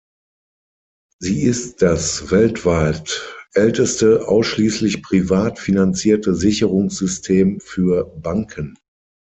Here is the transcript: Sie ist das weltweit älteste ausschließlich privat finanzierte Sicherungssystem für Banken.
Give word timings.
Sie 1.19 1.43
ist 1.43 1.83
das 1.83 2.31
weltweit 2.31 3.21
älteste 3.53 4.27
ausschließlich 4.27 5.03
privat 5.03 5.59
finanzierte 5.59 6.33
Sicherungssystem 6.33 7.59
für 7.59 8.05
Banken. 8.05 8.79